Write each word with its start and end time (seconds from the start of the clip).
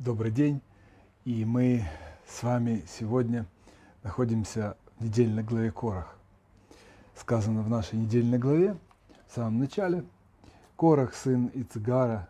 Добрый 0.00 0.32
день, 0.32 0.60
и 1.24 1.44
мы 1.44 1.84
с 2.26 2.42
вами 2.42 2.82
сегодня 2.88 3.46
находимся 4.02 4.76
в 4.98 5.04
недельной 5.04 5.44
главе 5.44 5.70
Корах. 5.70 6.18
Сказано 7.14 7.62
в 7.62 7.70
нашей 7.70 8.00
недельной 8.00 8.38
главе, 8.38 8.76
в 9.28 9.34
самом 9.36 9.60
начале, 9.60 10.02
Корах, 10.76 11.14
сын 11.14 11.52
Ицгара, 11.54 12.28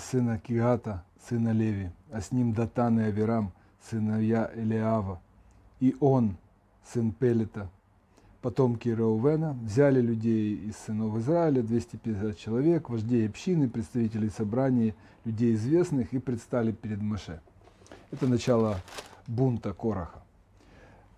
сына 0.00 0.40
Кигата, 0.40 1.04
сына 1.28 1.50
Леви, 1.52 1.92
а 2.10 2.20
с 2.20 2.32
ним 2.32 2.52
Датан 2.52 2.98
и 2.98 3.04
Авирам, 3.04 3.52
сыновья 3.88 4.50
Элиава, 4.52 5.20
и 5.78 5.94
он, 6.00 6.36
сын 6.84 7.12
Пелета, 7.12 7.70
потомки 8.40 8.88
Раувена, 8.88 9.56
взяли 9.62 10.00
людей 10.00 10.54
из 10.56 10.76
сынов 10.76 11.16
Израиля, 11.18 11.62
250 11.62 12.38
человек, 12.38 12.88
вождей 12.88 13.26
общины, 13.28 13.68
представителей 13.68 14.30
собрания, 14.30 14.94
людей 15.24 15.54
известных, 15.54 16.12
и 16.12 16.18
предстали 16.18 16.72
перед 16.72 17.00
Маше. 17.00 17.40
Это 18.10 18.26
начало 18.26 18.80
бунта 19.26 19.72
Кораха. 19.72 20.22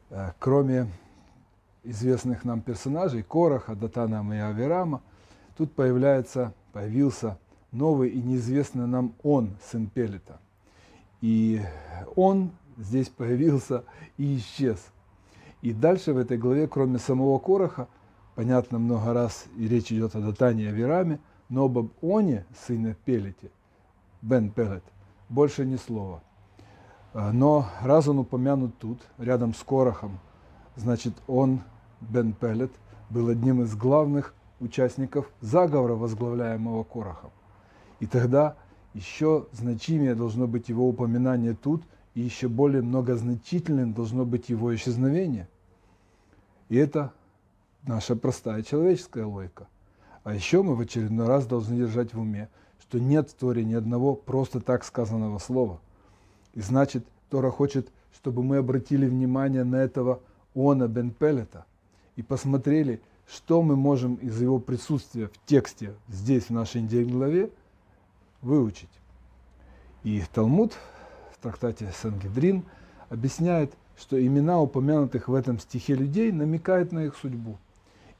Э, 0.08 0.32
кроме 0.38 0.88
известных 1.84 2.44
нам 2.44 2.62
персонажей, 2.62 3.22
Кораха, 3.22 3.74
Датана 3.74 4.24
и 4.34 4.38
Аверама, 4.38 5.02
тут 5.56 5.72
появляется, 5.72 6.54
появился 6.72 7.38
новый 7.70 8.08
и 8.08 8.20
неизвестный 8.20 8.86
нам 8.86 9.14
он, 9.22 9.56
сын 9.70 9.88
Пелета. 9.88 10.40
И 11.20 11.60
он 12.16 12.50
здесь 12.78 13.08
появился 13.08 13.84
и 14.16 14.38
исчез– 14.38 14.78
и 15.62 15.72
дальше 15.72 16.12
в 16.12 16.18
этой 16.18 16.38
главе, 16.38 16.66
кроме 16.66 16.98
самого 16.98 17.38
Короха, 17.38 17.88
понятно, 18.34 18.78
много 18.78 19.12
раз 19.12 19.46
и 19.56 19.68
речь 19.68 19.92
идет 19.92 20.14
о 20.14 20.20
Датане 20.20 20.64
и 20.64 20.68
Авираме, 20.68 21.18
но 21.48 21.64
об 21.64 21.90
Оне, 22.02 22.46
сыне 22.66 22.96
Пелете, 23.04 23.50
Бен 24.22 24.50
Пелет, 24.50 24.84
больше 25.28 25.66
ни 25.66 25.76
слова. 25.76 26.22
А, 27.12 27.32
но 27.32 27.66
раз 27.82 28.08
он 28.08 28.20
упомянут 28.20 28.78
тут, 28.78 29.00
рядом 29.18 29.52
с 29.52 29.62
Корохом, 29.62 30.18
значит, 30.76 31.14
он, 31.26 31.60
Бен 32.00 32.32
Пелет, 32.32 32.72
был 33.10 33.28
одним 33.28 33.62
из 33.62 33.74
главных 33.74 34.34
участников 34.60 35.30
заговора, 35.40 35.94
возглавляемого 35.94 36.84
Корохом. 36.84 37.30
И 37.98 38.06
тогда 38.06 38.56
еще 38.94 39.46
значимее 39.52 40.14
должно 40.14 40.46
быть 40.46 40.68
его 40.70 40.88
упоминание 40.88 41.54
тут– 41.54 41.82
и 42.14 42.20
еще 42.20 42.48
более 42.48 42.82
многозначительным 42.82 43.92
должно 43.92 44.24
быть 44.24 44.48
его 44.48 44.74
исчезновение. 44.74 45.48
И 46.68 46.76
это 46.76 47.12
наша 47.86 48.16
простая 48.16 48.62
человеческая 48.62 49.24
логика. 49.24 49.68
А 50.22 50.34
еще 50.34 50.62
мы 50.62 50.74
в 50.74 50.80
очередной 50.80 51.26
раз 51.26 51.46
должны 51.46 51.76
держать 51.76 52.12
в 52.12 52.20
уме, 52.20 52.48
что 52.80 52.98
нет 52.98 53.30
в 53.30 53.34
Торе 53.34 53.64
ни 53.64 53.74
одного 53.74 54.14
просто 54.14 54.60
так 54.60 54.84
сказанного 54.84 55.38
слова. 55.38 55.80
И 56.54 56.60
значит, 56.60 57.06
Тора 57.30 57.50
хочет, 57.50 57.88
чтобы 58.12 58.42
мы 58.42 58.58
обратили 58.58 59.06
внимание 59.06 59.64
на 59.64 59.76
этого 59.76 60.20
Она 60.54 60.88
бен 60.88 61.10
Пелета 61.10 61.64
и 62.16 62.22
посмотрели, 62.22 63.00
что 63.26 63.62
мы 63.62 63.76
можем 63.76 64.16
из 64.16 64.40
его 64.40 64.58
присутствия 64.58 65.28
в 65.28 65.46
тексте 65.46 65.94
здесь, 66.08 66.46
в 66.46 66.50
нашей 66.50 66.82
главе, 67.04 67.50
выучить. 68.42 68.90
И 70.02 70.22
Талмуд 70.32 70.76
трактате 71.40 71.92
Сангедрин 72.00 72.64
объясняет, 73.08 73.72
что 73.96 74.24
имена 74.24 74.60
упомянутых 74.60 75.28
в 75.28 75.34
этом 75.34 75.58
стихе 75.58 75.94
людей 75.94 76.32
намекают 76.32 76.92
на 76.92 77.04
их 77.04 77.16
судьбу. 77.16 77.58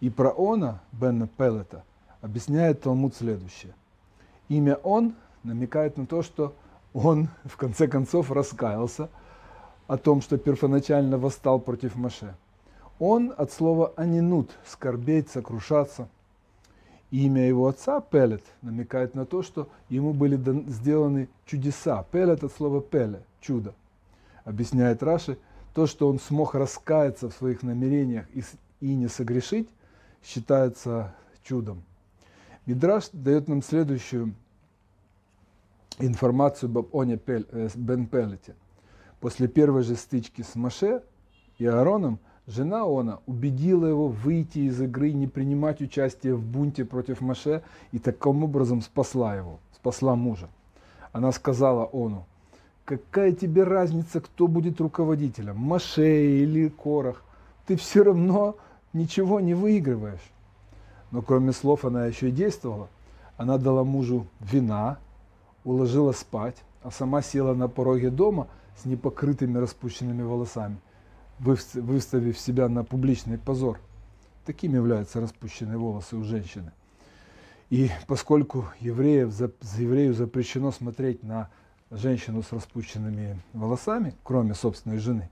И 0.00 0.10
про 0.10 0.34
Она, 0.36 0.80
Бена 0.92 1.28
Пелета, 1.28 1.84
объясняет 2.20 2.82
Талмуд 2.82 3.14
следующее. 3.14 3.74
Имя 4.48 4.76
Он 4.82 5.14
намекает 5.42 5.96
на 5.96 6.06
то, 6.06 6.22
что 6.22 6.54
он 6.92 7.28
в 7.44 7.56
конце 7.56 7.86
концов 7.86 8.32
раскаялся 8.32 9.08
о 9.86 9.96
том, 9.96 10.22
что 10.22 10.38
первоначально 10.38 11.18
восстал 11.18 11.60
против 11.60 11.94
Маше. 11.94 12.34
Он 12.98 13.32
от 13.36 13.52
слова 13.52 13.92
«анинут»– 13.96 14.50
скорбеть, 14.66 15.30
сокрушаться– 15.30 16.08
Имя 17.10 17.48
его 17.48 17.66
отца 17.66 18.00
Пелет 18.00 18.44
намекает 18.62 19.14
на 19.14 19.26
то, 19.26 19.42
что 19.42 19.68
ему 19.88 20.12
были 20.12 20.36
сделаны 20.70 21.28
чудеса. 21.44 22.04
Пелет 22.12 22.44
от 22.44 22.52
слова 22.52 22.80
пеле– 22.80 23.22
чудо. 23.40 23.74
Объясняет 24.44 25.02
Раши, 25.02 25.36
то, 25.74 25.86
что 25.86 26.08
он 26.08 26.20
смог 26.20 26.54
раскаяться 26.54 27.28
в 27.28 27.34
своих 27.34 27.62
намерениях 27.62 28.26
и, 28.80 28.94
не 28.94 29.08
согрешить, 29.08 29.68
считается 30.22 31.14
чудом. 31.42 31.82
Мидраш 32.66 33.08
дает 33.12 33.48
нам 33.48 33.62
следующую 33.62 34.34
информацию 35.98 36.70
об 36.70 36.94
Оне 36.94 37.16
Пель, 37.16 37.46
э, 37.50 37.68
Бен 37.74 38.06
Пелете. 38.06 38.54
После 39.18 39.48
первой 39.48 39.82
же 39.82 39.96
стычки 39.96 40.42
с 40.42 40.54
Маше 40.54 41.02
и 41.58 41.66
Аароном– 41.66 42.20
Жена 42.46 42.84
Она 42.84 43.18
убедила 43.26 43.86
его 43.86 44.08
выйти 44.08 44.60
из 44.60 44.80
игры, 44.80 45.12
не 45.12 45.26
принимать 45.26 45.80
участие 45.80 46.34
в 46.34 46.42
бунте 46.42 46.84
против 46.84 47.20
Маше 47.20 47.62
и 47.92 47.98
таким 47.98 48.42
образом 48.42 48.80
спасла 48.80 49.36
его, 49.36 49.60
спасла 49.74 50.16
мужа. 50.16 50.48
Она 51.12 51.32
сказала 51.32 51.88
Ону, 51.92 52.24
какая 52.84 53.32
тебе 53.32 53.64
разница, 53.64 54.20
кто 54.20 54.46
будет 54.46 54.80
руководителем, 54.80 55.58
Маше 55.58 56.42
или 56.42 56.68
Корах, 56.68 57.22
ты 57.66 57.76
все 57.76 58.02
равно 58.02 58.56
ничего 58.92 59.38
не 59.40 59.54
выигрываешь. 59.54 60.32
Но 61.10 61.22
кроме 61.22 61.52
слов 61.52 61.84
она 61.84 62.06
еще 62.06 62.30
и 62.30 62.32
действовала. 62.32 62.88
Она 63.36 63.58
дала 63.58 63.84
мужу 63.84 64.26
вина, 64.40 64.98
уложила 65.64 66.12
спать, 66.12 66.56
а 66.82 66.90
сама 66.90 67.22
села 67.22 67.54
на 67.54 67.68
пороге 67.68 68.10
дома 68.10 68.48
с 68.76 68.86
непокрытыми 68.86 69.58
распущенными 69.58 70.22
волосами– 70.22 70.78
выставив 71.40 72.38
себя 72.38 72.68
на 72.68 72.84
публичный 72.84 73.38
позор. 73.38 73.80
Таким 74.44 74.74
являются 74.74 75.20
распущенные 75.20 75.78
волосы 75.78 76.16
у 76.16 76.24
женщины. 76.24 76.72
И 77.70 77.90
поскольку 78.06 78.66
евреев, 78.80 79.32
еврею 79.78 80.12
запрещено 80.12 80.72
смотреть 80.72 81.22
на 81.22 81.50
женщину 81.90 82.42
с 82.42 82.52
распущенными 82.52 83.40
волосами, 83.52 84.14
кроме 84.22 84.54
собственной 84.54 84.98
жены, 84.98 85.30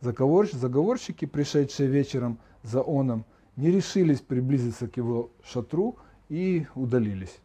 заговорщики, 0.00 1.24
пришедшие 1.24 1.88
вечером 1.88 2.38
за 2.62 2.80
оном, 2.80 3.24
не 3.56 3.70
решились 3.70 4.20
приблизиться 4.20 4.88
к 4.88 4.96
его 4.96 5.30
шатру 5.44 5.96
и 6.28 6.66
удалились. 6.74 7.36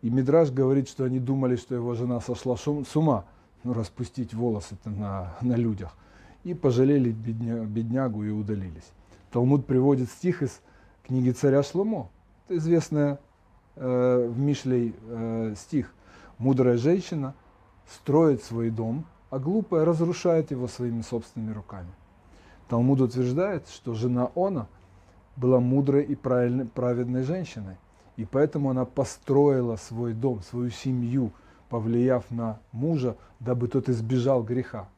И 0.00 0.10
Мидраж 0.10 0.50
говорит, 0.50 0.88
что 0.88 1.04
они 1.04 1.18
думали, 1.18 1.56
что 1.56 1.74
его 1.74 1.94
жена 1.94 2.20
сошла 2.20 2.56
с 2.56 2.96
ума, 2.96 3.24
ну, 3.62 3.72
распустить 3.72 4.32
волосы 4.32 4.76
на, 4.84 5.36
на 5.42 5.54
людях 5.54 5.94
и 6.44 6.54
пожалели 6.54 7.10
бедня, 7.10 7.64
беднягу 7.64 8.24
и 8.24 8.30
удалились. 8.30 8.90
Талмуд 9.30 9.66
приводит 9.66 10.10
стих 10.10 10.42
из 10.42 10.60
книги 11.06 11.30
царя 11.30 11.62
Шломо. 11.62 12.10
Это 12.46 12.58
известная 12.58 13.20
э, 13.76 14.28
в 14.28 14.38
Мишлей 14.38 14.94
э, 15.08 15.54
стих. 15.56 15.94
Мудрая 16.38 16.76
женщина 16.76 17.34
строит 17.88 18.42
свой 18.42 18.70
дом, 18.70 19.04
а 19.30 19.38
глупая 19.38 19.84
разрушает 19.84 20.50
его 20.50 20.68
своими 20.68 21.02
собственными 21.02 21.52
руками. 21.52 21.88
Талмуд 22.68 23.00
утверждает, 23.00 23.68
что 23.68 23.94
жена 23.94 24.30
Она 24.34 24.66
была 25.36 25.60
мудрой 25.60 26.04
и 26.04 26.14
праведной 26.14 27.22
женщиной, 27.22 27.76
и 28.16 28.24
поэтому 28.24 28.70
она 28.70 28.84
построила 28.84 29.76
свой 29.76 30.12
дом, 30.12 30.42
свою 30.42 30.70
семью, 30.70 31.32
повлияв 31.68 32.30
на 32.30 32.60
мужа, 32.72 33.16
дабы 33.40 33.68
тот 33.68 33.88
избежал 33.88 34.42
греха. 34.42 34.88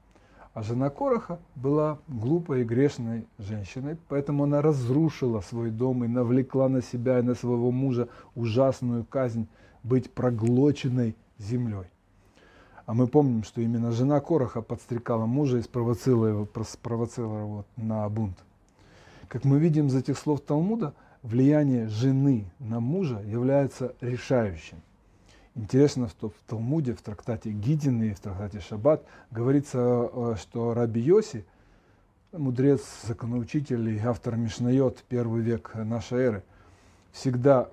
А 0.55 0.63
жена 0.63 0.89
Короха 0.89 1.41
была 1.57 1.99
глупой 2.07 2.61
и 2.61 2.65
грешной 2.65 3.27
женщиной, 3.39 3.99
поэтому 4.09 4.45
она 4.45 4.63
разрушила 4.63 5.41
свой 5.41 5.71
дом 5.71 6.05
и 6.05 6.09
навлекла 6.09 6.69
на 6.69 6.81
себя 6.81 7.19
и 7.19 7.23
на 7.23 7.35
своего 7.35 7.73
мужа 7.73 8.09
ужасную 8.37 9.05
казнь 9.05 9.49
быть 9.83 10.13
проглоченной 10.13 11.17
землей. 11.39 11.87
А 12.87 12.95
мы 12.95 13.09
помним, 13.09 13.43
что 13.43 13.63
именно 13.63 13.91
жена 13.91 14.21
Короха 14.21 14.63
подстрекала 14.63 15.27
мужа 15.27 15.59
и 15.59 15.63
спровоцировала 15.63 16.27
его, 16.29 16.49
спровоцировала 16.65 17.39
его 17.41 17.65
на 17.77 18.09
бунт. 18.09 18.39
Как 19.27 19.45
мы 19.45 19.59
видим 19.59 19.89
из 19.89 19.97
этих 19.97 20.17
слов 20.17 20.41
Талмуда, 20.41 20.95
влияние 21.25 21.89
жены 21.89 22.45
на 22.61 22.79
мужа 22.79 23.21
является 23.27 23.97
решающим– 24.01 24.79
Интересно, 25.57 26.09
что 26.09 26.31
в 26.31 26.35
Талмуде, 26.49 26.95
в 26.95 27.03
трактате 27.03 27.53
Гидин 27.53 28.13
в 28.13 28.19
трактате 28.19 28.59
Шаббат 28.59 29.05
говорится, 29.31 30.11
э, 30.13 30.35
что 30.37 30.75
Раби 30.75 31.01
Йоси, 31.01 31.45
мудрец, 32.33 32.83
законоучитель 33.07 33.89
и 33.91 33.99
автор 34.01 34.35
Мишнайот, 34.35 35.05
первый 35.09 35.43
век 35.43 35.71
нашей 35.77 36.19
эры, 36.19 36.43
всегда 37.13 37.71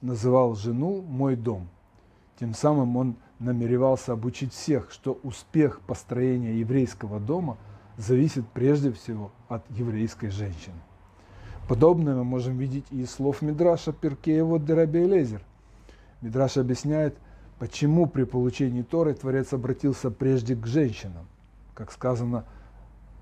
называл 0.00 0.54
жену 0.54 1.02
«мой 1.02 1.34
дом». 1.34 1.68
Тем 2.38 2.54
самым 2.54 2.96
он 2.96 3.16
намеревался 3.40 4.12
обучить 4.12 4.52
всех, 4.52 4.92
что 4.92 5.18
успех 5.24 5.80
построения 5.80 6.60
еврейского 6.60 7.18
дома 7.18 7.58
зависит 7.96 8.46
прежде 8.50 8.92
всего 8.92 9.32
от 9.48 9.68
еврейской 9.70 10.28
женщины. 10.28 10.76
Подобное 11.68 12.14
мы 12.14 12.22
можем 12.22 12.56
видеть 12.58 12.86
и 12.92 13.00
из 13.00 13.10
слов 13.10 13.42
Мидраша 13.42 13.92
Перкеева 13.92 14.60
Дераби 14.60 14.98
Элезер– 14.98 15.42
Мидраш 16.26 16.56
объясняет, 16.56 17.16
почему 17.60 18.06
при 18.06 18.24
получении 18.24 18.82
Торы 18.82 19.14
Творец 19.14 19.52
обратился 19.52 20.10
прежде 20.10 20.56
к 20.56 20.66
женщинам. 20.66 21.28
Как 21.72 21.92
сказано, 21.92 22.44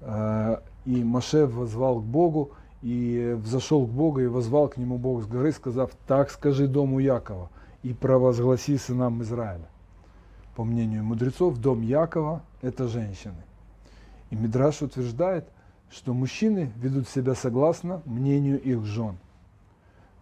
э, 0.00 0.56
и 0.86 1.04
Маше 1.04 1.44
возвал 1.44 2.00
к 2.00 2.04
Богу, 2.04 2.52
и 2.80 3.36
взошел 3.38 3.86
к 3.86 3.90
Богу, 3.90 4.20
и 4.20 4.26
возвал 4.26 4.68
к 4.68 4.78
нему 4.78 4.96
Бог 4.96 5.22
с 5.22 5.26
горы, 5.26 5.52
сказав, 5.52 5.90
так 6.06 6.30
скажи 6.30 6.66
дому 6.66 6.98
Якова, 6.98 7.50
и 7.82 7.92
провозгласи 7.92 8.78
сынам 8.78 9.20
Израиля. 9.20 9.68
По 10.56 10.64
мнению 10.64 11.04
мудрецов, 11.04 11.58
дом 11.58 11.82
Якова– 11.82 12.42
это 12.62 12.88
женщины. 12.88 13.44
И 14.30 14.34
Мидраш 14.34 14.80
утверждает, 14.80 15.46
что 15.90 16.14
мужчины 16.14 16.72
ведут 16.76 17.06
себя 17.06 17.34
согласно 17.34 18.00
мнению 18.06 18.58
их 18.62 18.82
жен. 18.86 19.18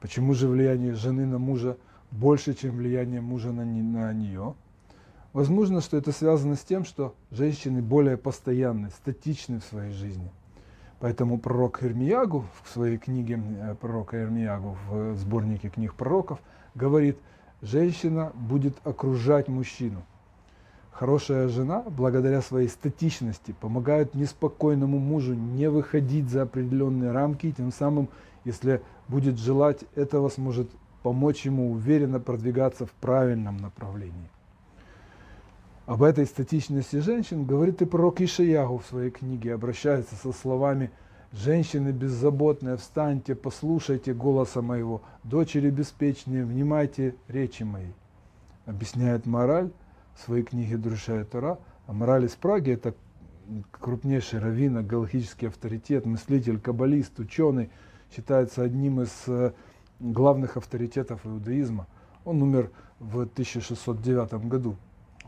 Почему 0.00 0.34
же 0.34 0.49
влияние 0.49 0.94
жены 0.94 1.26
на 1.26 1.38
мужа 1.38 1.76
больше, 2.12 2.55
чем 2.55 2.76
влияние 2.76 3.20
мужа 3.20 3.50
на, 3.53 3.64
на 3.64 4.12
нее? 4.12 4.55
Возможно, 5.32 5.81
что 5.81 5.97
это 5.97 6.12
связано 6.12 6.56
с 6.56 6.61
тем, 6.61 6.85
что 6.85 7.14
женщины 7.31 7.81
более 7.82 8.17
постоянны, 8.17 8.91
статичны 8.91 9.61
в 9.61 9.64
своей 9.64 9.93
жизни. 9.93 10.31
Поэтому 11.00 11.38
пророк 11.38 11.82
Ирмиягу 11.82 12.44
в 12.62 12.69
своей 12.69 12.99
книге 12.99 13.43
э, 13.43 13.75
пророка 13.75 14.23
Ирмиягу 14.23 14.76
в 14.88 15.17
сборнике 15.17 15.69
книг 15.69 15.94
пророков 15.94 16.38
говорит, 16.75 17.19
женщина 17.61 18.31
будет 18.35 18.76
окружать 18.85 19.49
мужчину. 19.49 20.05
Хорошая 20.93 21.49
жена, 21.49 21.82
благодаря 21.88 22.43
своей 22.43 22.69
статичности, 22.69 23.55
помогает 23.58 24.15
неспокойному 24.15 24.99
мужу 24.99 25.35
не 25.35 25.69
выходить 25.70 26.29
за 26.29 26.43
определенные 26.43 27.11
рамки, 27.11 27.50
тем 27.50 27.73
самым, 27.73 28.08
если 28.44 28.82
будет 29.08 29.38
желать 29.38 29.85
этого, 29.97 30.29
сможет 30.29 30.70
помочь 31.03 31.45
ему 31.45 31.73
уверенно 31.73 32.21
продвигаться 32.21 32.87
в 32.87 32.93
правильном 32.93 33.57
направлении. 33.57 34.31
Об 35.87 36.03
этой 36.03 36.27
статичности 36.27 36.97
женщин 37.01 37.45
говорит 37.45 37.83
и 37.83 37.87
пророк 37.87 38.21
Ишиягу 38.21 38.79
в 38.79 38.87
своей 38.87 39.11
книге, 39.11 39.55
обращается 39.55 40.15
со 40.15 40.33
словами 40.33 40.91
«Женщины 41.33 41.91
беззаботные, 41.91 42.77
встаньте, 42.77 43.35
послушайте 43.35 44.15
голоса 44.15 44.63
моего, 44.63 45.03
дочери 45.25 45.71
беспечные, 45.71 46.45
внимайте 46.45 47.17
речи 47.27 47.63
моей». 47.65 47.95
Объясняет 48.67 49.27
мораль, 49.27 49.71
в 50.15 50.25
своей 50.25 50.45
книге 50.45 50.77
«Друшая 50.77 51.25
Тора». 51.25 51.59
А 51.87 51.93
мораль 51.93 52.27
из 52.27 52.33
Праги– 52.33 52.71
это 52.73 52.95
крупнейший 53.71 54.39
раввин, 54.39 54.87
галактический 54.87 55.49
авторитет, 55.49 56.07
мыслитель, 56.07 56.61
каббалист, 56.61 57.19
ученый, 57.19 57.71
считается 58.15 58.63
одним 58.63 59.01
из 59.01 59.11
э, 59.27 59.53
главных 60.03 60.57
авторитетов 60.57 61.25
иудаизма. 61.27 61.87
Он 62.25 62.43
умер 62.43 62.71
в 62.99 63.21
1609 63.21 64.47
году 64.47 64.77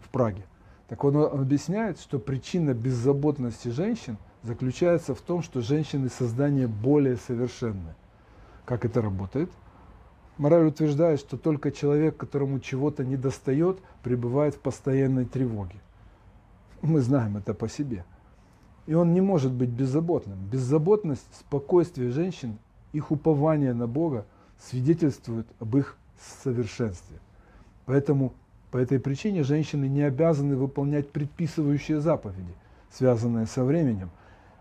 в 0.01 0.09
Праге. 0.11 0.45
Так 0.89 1.05
он 1.05 1.17
объясняет, 1.17 1.99
что 1.99 2.19
причина 2.19 2.75
беззаботности 2.75 3.69
женщин 3.69 4.19
заключается 4.43 5.15
в 5.15 5.21
том, 5.21 5.43
что 5.43 5.61
женщины 5.61 6.09
создание 6.09 6.67
более 6.67 7.17
совершенное. 7.17 7.97
Как 8.65 8.85
это 8.85 9.01
работает? 9.01 9.51
Мораль 10.37 10.67
утверждает, 10.67 11.21
что 11.21 11.37
только 11.37 11.71
человек, 11.71 12.17
которому 12.17 12.59
чего-то 12.59 13.05
не 13.05 13.17
достает, 13.17 13.79
пребывает 14.03 14.57
в 14.57 14.61
постоянной 14.61 15.25
тревоге. 15.25 15.77
Мы 16.83 17.01
знаем 17.01 17.37
это 17.37 17.55
по 17.55 17.69
себе. 17.69 18.05
И 18.87 18.95
он 18.95 19.15
не 19.15 19.21
может 19.21 19.53
быть 19.53 19.71
беззаботным. 19.71 20.39
Беззаботность, 20.51 21.27
спокойствие 21.39 22.11
женщин, 22.11 22.59
их 22.93 23.11
упование 23.11 23.73
на 23.73 23.87
Бога 23.87 24.27
свидетельствует 24.59 25.47
об 25.61 25.77
их 25.77 25.97
совершенстве. 26.43 27.19
Поэтому 27.87 28.33
по 28.71 28.79
этой 28.79 28.99
причине 28.99 29.43
женщины 29.43 29.87
не 29.87 30.03
обязаны 30.03 30.57
выполнять 30.57 31.11
предписывающие 31.11 32.01
заповеди, 32.01 32.55
связанные 32.91 33.47
со 33.47 33.65
временем. 33.65 34.11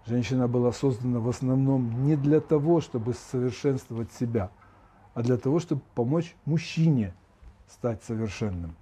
Женщина 0.05 0.47
была 0.47 0.71
создана 0.71 1.19
в 1.19 1.29
основном 1.29 2.05
не 2.05 2.15
для 2.15 2.41
того, 2.41 2.81
чтобы 2.81 3.13
совершенствовать 3.13 4.11
себя– 4.11 4.49
а 5.13 5.21
для 5.21 5.37
того, 5.37 5.59
чтобы 5.59 5.81
помочь 5.95 6.35
мужчине 6.45 7.13
стать 7.69 8.03
совершенным. 8.03 8.75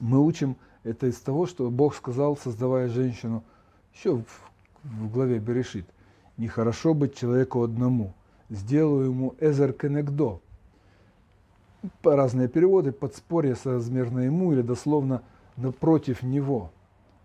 Мы 0.00 0.20
учим 0.20 0.56
это 0.82 1.06
из 1.06 1.18
того, 1.20 1.46
что 1.46 1.70
Бог 1.70 1.94
сказал, 1.94 2.36
создавая 2.36 2.88
женщину, 2.88 3.44
еще 3.94 4.16
в, 4.16 4.50
в 4.82 5.10
главе 5.10 5.38
Берешит, 5.38 5.86
нехорошо 6.36 6.94
быть 6.94 7.16
человеку 7.16 7.62
одному, 7.62 8.12
сделаю 8.50 9.06
ему 9.06 9.34
эзер 9.40 9.72
кенегдо. 9.72 10.40
По 12.02 12.16
разные 12.16 12.48
переводы, 12.48 12.92
подспорье 12.92 13.56
соразмерно 13.56 14.20
ему 14.20 14.52
или 14.52 14.62
дословно 14.62 15.22
напротив 15.56 16.22
него. 16.22 16.70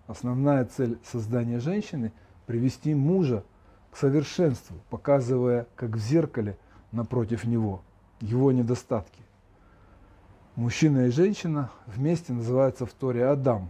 Основная 0.08 0.66
цель 0.66 0.98
создания 1.04 1.60
женщины– 1.60 2.12
привести 2.46 2.96
мужа 2.96 3.44
к 3.92 3.98
совершенству, 3.98 4.76
показывая, 4.90 5.68
как 5.76 5.92
в 5.92 6.00
зеркале– 6.00 6.58
напротив 6.92 7.46
него, 7.46 7.82
его 8.20 8.52
недостатки. 8.52 9.22
Мужчина 10.56 11.08
и 11.08 11.12
женщина 11.12 11.70
вместе 11.86 12.34
называются 12.34 12.86
в 12.86 12.94
Торе 12.94 13.26
Адам. 13.26 13.70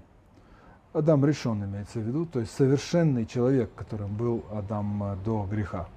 Адам 0.94 1.24
решен 1.26 1.64
имеется 1.64 2.00
в 2.00 2.04
виду, 2.04 2.26
то 2.26 2.40
есть 2.40 2.52
совершенный 2.52 3.26
человек, 3.26 3.72
которым 3.76 4.16
был 4.16 4.44
Адам 4.52 5.04
э, 5.04 5.16
до 5.24 5.46
греха. 5.46 5.88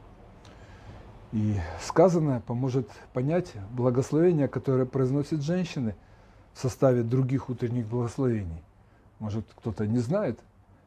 И 1.32 1.56
сказанное 1.80 2.40
поможет 2.40 2.88
понять 3.12 3.52
благословения, 3.70 4.48
которые 4.48 4.86
произносят 4.86 5.42
женщины 5.42 5.94
в 6.52 6.60
составе 6.60 7.02
других 7.02 7.48
утренних 7.48 7.86
благословений. 7.86 8.62
Может, 9.18 9.46
кто-то 9.54 9.86
не 9.86 9.98
знает. 9.98 10.38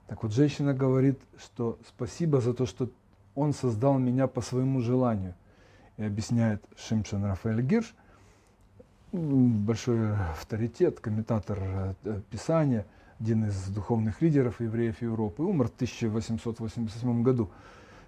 Так 0.08 0.22
вот, 0.22 0.34
женщина 0.34 0.74
говорит, 0.74 1.20
что 1.38 1.80
спасибо 1.88 2.42
за 2.42 2.54
то, 2.54 2.68
что 2.68 2.90
он 3.34 3.54
создал 3.54 3.98
меня 3.98 4.28
по 4.28 4.42
своему 4.42 4.82
желанию– 4.82 5.34
и 5.98 6.04
объясняет 6.04 6.64
Шимшин 6.78 7.24
Рафаэль 7.24 7.62
Гирш, 7.62 7.94
большой 9.12 10.14
авторитет, 10.14 11.00
комментатор 11.00 11.96
э, 12.04 12.22
Писания, 12.30 12.86
один 13.20 13.46
из 13.46 13.68
духовных 13.68 14.22
лидеров 14.22 14.60
евреев 14.60 15.02
Европы, 15.02 15.44
умер 15.44 15.70
в 15.70 15.76
1887 15.76 17.24
году, 17.24 17.50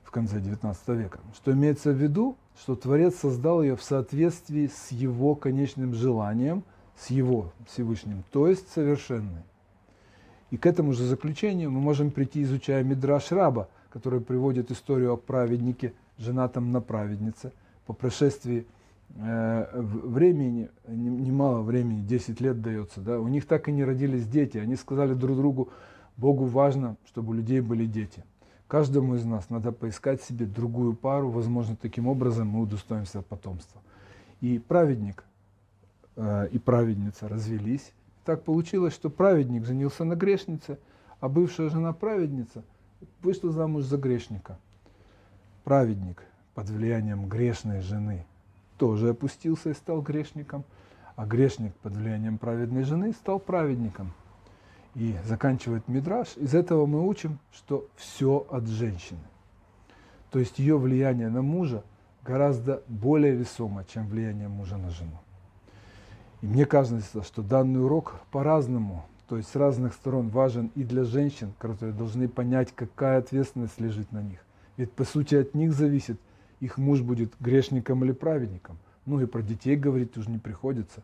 в 0.07 0.11
конце 0.11 0.39
XIX 0.39 0.95
века. 0.95 1.19
Что 1.35 1.51
имеется 1.51 1.91
в 1.91 1.95
виду, 1.95 2.37
что 2.57 2.75
Творец 2.75 3.15
создал 3.19 3.61
ее 3.61 3.75
в 3.75 3.83
соответствии 3.83 4.67
с 4.67 4.91
его 4.91 5.35
конечным 5.35 5.93
желанием, 5.93 6.63
с 6.97 7.09
его 7.09 7.51
Всевышним, 7.67 8.23
то 8.31 8.47
есть 8.47 8.71
совершенной. 8.71 9.43
И 10.49 10.57
к 10.57 10.65
этому 10.65 10.93
же 10.93 11.03
заключению 11.03 11.71
мы 11.71 11.81
можем 11.81 12.09
прийти, 12.09 12.41
изучая 12.43 12.83
Мидраш 12.83 13.31
Раба, 13.31 13.67
который 13.89 14.21
приводит 14.21 14.71
историю 14.71 15.13
о 15.13 15.17
праведнике, 15.17 15.93
женатом 16.17 16.71
на 16.71 16.81
праведнице– 16.81 17.51
по 17.87 17.93
прошествии 17.93 18.67
э, 19.15 19.81
времени, 19.81 20.69
немало 20.87 21.61
времени, 21.61 22.01
10 22.05 22.41
лет 22.41 22.61
дается, 22.61 22.99
да, 22.99 23.19
у 23.19 23.27
них 23.29 23.47
так 23.47 23.69
и 23.69 23.71
не 23.71 23.83
родились 23.83 24.27
дети. 24.27 24.57
Они 24.57 24.75
сказали 24.75 25.13
друг 25.13 25.37
другу, 25.37 25.69
Богу 26.17 26.45
важно, 26.45 26.97
чтобы 27.07 27.31
у 27.31 27.33
людей 27.33 27.61
были 27.61 27.85
дети. 27.85 28.23
Каждому 28.67 29.15
из 29.15 29.25
нас 29.25 29.49
надо 29.49 29.71
поискать 29.71 30.21
себе 30.21 30.45
другую 30.45 30.93
пару, 30.93 31.29
возможно, 31.29 31.75
таким 31.75 32.07
образом 32.07 32.47
мы 32.49 32.61
удостоимся 32.61 33.21
потомства. 33.21 33.81
И 34.41 34.59
праведник 34.59 35.23
э, 36.15 36.49
и 36.51 36.59
праведница 36.59 37.27
развелись. 37.27 37.93
Так 38.25 38.43
получилось, 38.43 38.93
что 38.93 39.09
праведник 39.09 39.65
женился 39.65 40.03
на 40.03 40.15
грешнице, 40.15 40.77
а 41.19 41.29
бывшая 41.29 41.69
жена 41.69 41.93
праведница 41.93 42.63
вышла 43.21 43.51
замуж 43.51 43.85
за 43.85 43.97
грешника. 43.97 44.57
Праведник– 45.63 46.23
под 46.57 46.71
влиянием 46.71 47.29
грешной 47.29 47.81
жены 47.81 48.25
тоже 48.79 49.09
опустился 49.09 49.69
и 49.69 49.75
стал 49.75 50.01
грешником, 50.01 50.63
а 51.15 51.27
грешник 51.27 51.71
под 51.83 51.95
влиянием 51.95 52.39
праведной 52.39 52.81
жены 52.81 53.13
стал 53.13 53.39
праведником. 53.39 54.11
И 54.97 55.15
заканчивает 55.25 55.87
Мидраш. 55.87 56.35
Из 56.37 56.55
этого 56.55 56.87
мы 56.87 57.07
учим, 57.07 57.37
что 57.53 57.87
все 57.97 58.47
от 58.49 58.67
женщины. 58.67 59.19
То 60.31 60.39
есть 60.39 60.57
ее 60.57 60.79
влияние 60.79 61.29
на 61.29 61.43
мужа 61.43 61.83
гораздо 62.25 62.81
более 62.87 63.35
весомо, 63.35 63.85
чем 63.85 64.07
влияние 64.07 64.47
мужа 64.47 64.75
на 64.77 64.89
жену. 64.89 65.19
И 66.41 66.47
мне 66.47 66.65
кажется, 66.65 67.21
что 67.21 67.43
данный 67.43 67.83
урок 67.83 68.21
по-разному, 68.31 69.05
то 69.29 69.37
есть 69.37 69.49
с 69.49 69.55
разных 69.55 69.93
сторон 69.93 70.29
важен 70.29 70.71
и 70.73 70.83
для 70.83 71.03
женщин, 71.03 71.53
которые 71.59 71.93
должны 71.93 72.27
понять, 72.27 72.73
какая 72.75 73.19
ответственность 73.19 73.79
лежит 73.79 74.11
на 74.11 74.23
них. 74.23 74.39
Ведь 74.77 74.91
по 74.91 75.03
сути 75.03 75.35
от 75.35 75.53
них 75.53 75.73
зависит, 75.73 76.19
их 76.59 76.79
муж 76.79 77.01
будет 77.01 77.33
грешником 77.39 78.03
или 78.03 78.13
праведником. 78.13 78.79
Ну 79.05 79.21
и 79.21 79.27
про 79.27 79.43
детей 79.43 79.75
говорить 79.75 80.17
уже 80.17 80.31
не 80.31 80.39
приходится. 80.39 81.03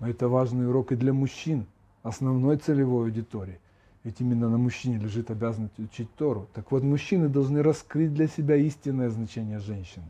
Но 0.00 0.08
это 0.08 0.28
важный 0.28 0.68
урок 0.68 0.90
и 0.90 0.96
для 0.96 1.12
мужчин, 1.12 1.66
основной 2.02 2.56
целевой 2.56 3.06
аудитории. 3.06 3.58
Ведь 4.02 4.20
именно 4.20 4.48
на 4.48 4.56
мужчине 4.56 4.98
лежит 4.98 5.30
обязанность 5.30 5.78
учить 5.78 6.14
Тору. 6.14 6.48
Так 6.54 6.72
вот, 6.72 6.82
мужчины 6.82 7.28
должны 7.28 7.62
раскрыть 7.62 8.14
для 8.14 8.28
себя 8.28 8.56
истинное 8.56 9.10
значение 9.10 9.58
женщины. 9.58 10.06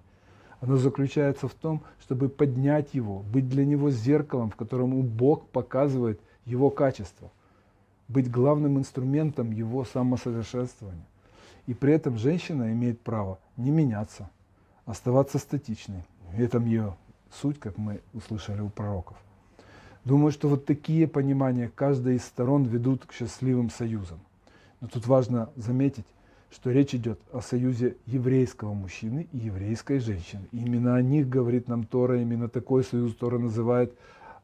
Оно 0.60 0.76
заключается 0.76 1.48
в 1.48 1.54
том, 1.54 1.82
чтобы 2.00 2.28
поднять 2.28 2.94
его, 2.94 3.20
быть 3.20 3.48
для 3.48 3.64
него 3.64 3.90
зеркалом, 3.90 4.50
в 4.50 4.56
котором 4.56 5.00
Бог 5.02 5.46
показывает 5.48 6.20
его 6.44 6.70
качество, 6.70 7.32
быть 8.08 8.30
главным 8.30 8.78
инструментом 8.78 9.50
его 9.50 9.84
самосовершенствования. 9.84 11.06
И 11.66 11.74
при 11.74 11.94
этом 11.94 12.18
женщина 12.18 12.72
имеет 12.72 13.00
право 13.00 13.38
не 13.56 13.70
меняться, 13.70 14.30
оставаться 14.84 15.38
статичной. 15.38 16.04
В 16.32 16.40
этом 16.40 16.66
ее 16.66 16.96
суть, 17.32 17.58
как 17.58 17.78
мы 17.78 18.00
услышали 18.12 18.60
у 18.60 18.68
пророков. 18.68 19.16
Думаю, 20.04 20.32
что 20.32 20.48
вот 20.48 20.64
такие 20.64 21.06
понимания 21.06 21.70
каждой 21.74 22.16
из 22.16 22.24
сторон 22.24 22.64
ведут 22.64 23.04
к 23.04 23.12
счастливым 23.12 23.70
союзам. 23.70 24.18
Но 24.80 24.88
тут 24.88 25.06
важно 25.06 25.50
заметить, 25.56 26.06
что 26.50 26.70
речь 26.70 26.94
идет 26.94 27.20
о 27.32 27.40
союзе 27.40 27.96
еврейского 28.06 28.72
мужчины 28.72 29.28
и 29.32 29.38
еврейской 29.38 29.98
женщины. 29.98 30.42
И 30.52 30.58
именно 30.58 30.96
о 30.96 31.02
них 31.02 31.28
говорит 31.28 31.68
нам 31.68 31.84
Тора, 31.84 32.20
именно 32.20 32.48
такой 32.48 32.82
союз 32.82 33.14
Тора 33.14 33.38
называет 33.38 33.94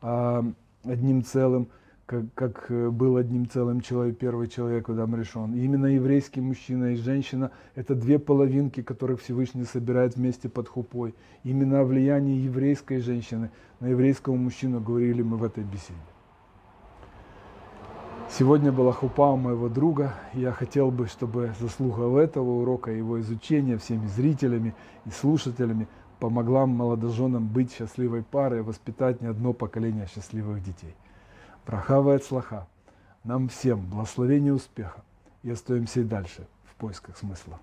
а, 0.03 0.45
одним 0.85 1.25
целым, 1.25 1.69
как, 2.07 2.25
как 2.35 2.71
э, 2.71 2.89
был 2.89 3.17
одним 3.17 3.49
целым 3.49 3.81
человек, 3.81 4.19
первый 4.19 4.47
человек 4.47 4.89
Адам 4.89 5.17
решен. 5.17 5.55
И 5.55 5.65
именно 5.65 5.87
еврейский 5.87 6.41
мужчина 6.41 6.93
и 6.93 6.97
женщина– 6.97 7.51
это 7.75 7.95
две 7.95 8.19
половинки, 8.19 8.83
которых 8.83 9.21
Всевышний 9.21 9.65
собирает 9.65 10.17
вместе 10.17 10.49
под 10.49 10.69
хупой. 10.69 11.15
Именно 11.43 11.81
о 11.81 11.85
влиянии 11.85 12.39
еврейской 12.39 13.01
женщины 13.01 13.51
на 13.81 13.89
еврейского 13.89 14.37
мужчину 14.37 14.81
говорили 14.81 15.23
мы 15.23 15.37
в 15.37 15.45
этой 15.45 15.65
беседе. 15.65 15.99
Сегодня 18.31 18.71
была 18.71 18.93
хупа 18.93 19.33
у 19.33 19.37
моего 19.37 19.69
друга. 19.69 20.15
Я 20.33 20.53
хотел 20.53 20.91
бы, 20.91 21.07
чтобы 21.07 21.53
заслуга 21.61 22.21
этого 22.21 22.63
урока, 22.63 22.91
его 22.91 23.21
изучения 23.21 23.79
всеми 23.79 24.07
зрителями 24.07 24.75
и 25.07 25.11
слушателями 25.11 25.89
помогла 26.21 26.67
молодоженам 26.67 27.47
быть 27.47 27.73
счастливой 27.73 28.23
парой, 28.23 28.63
воспитать 28.63 29.21
не 29.21 29.27
одно 29.27 29.53
поколение 29.53 30.07
счастливых 30.07 30.63
детей. 30.63 30.95
Прохавая 31.67 32.21
слаха. 32.21 32.69
Нам 33.25 33.49
всем 33.49 33.85
благословения 33.91 34.53
успеха 34.53 35.03
и 35.43 35.51
остаемся 35.51 36.01
и 36.01 36.05
дальше 36.05 36.47
в 36.65 36.77
поисках 36.77 37.17
смысла. 37.17 37.59